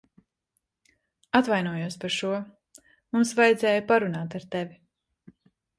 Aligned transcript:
Atvainojos 1.39 1.99
par 2.05 2.15
šo. 2.17 2.33
Mums 3.17 3.35
vajadzēja 3.43 3.87
parunāt 3.95 4.41
ar 4.43 4.53
tevi. 4.57 4.83